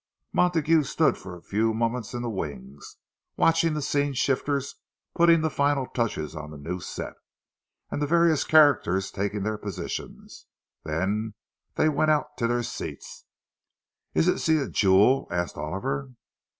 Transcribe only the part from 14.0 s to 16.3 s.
"Isn't she a jewel?" asked Oliver.